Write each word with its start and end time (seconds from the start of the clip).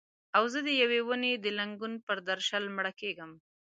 او 0.37 0.43
زه 0.53 0.59
د 0.67 0.69
یوې 0.81 0.99
ونې 1.07 1.33
د 1.37 1.45
لنګون 1.59 1.93
پر 2.05 2.17
درشل 2.29 2.63
مړه 2.75 2.91
کیږم 2.99 3.31